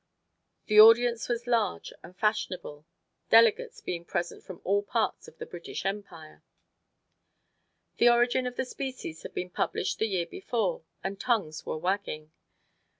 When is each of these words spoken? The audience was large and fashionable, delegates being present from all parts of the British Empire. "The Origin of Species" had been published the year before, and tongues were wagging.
The 0.65 0.79
audience 0.81 1.29
was 1.29 1.45
large 1.45 1.93
and 2.01 2.17
fashionable, 2.17 2.87
delegates 3.29 3.81
being 3.81 4.03
present 4.03 4.43
from 4.43 4.59
all 4.63 4.81
parts 4.81 5.27
of 5.27 5.37
the 5.37 5.45
British 5.45 5.85
Empire. 5.85 6.41
"The 7.97 8.09
Origin 8.09 8.47
of 8.47 8.57
Species" 8.67 9.21
had 9.21 9.35
been 9.35 9.51
published 9.51 9.99
the 9.99 10.07
year 10.07 10.25
before, 10.25 10.81
and 11.03 11.19
tongues 11.21 11.67
were 11.67 11.77
wagging. 11.77 12.31